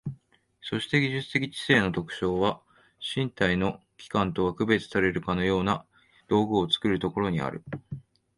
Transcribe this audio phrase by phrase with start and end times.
[0.63, 2.59] そして技術的知性の特徴は、
[3.15, 5.85] 身体の器官とは区別されるかような
[6.27, 7.63] 道具を作るところにある。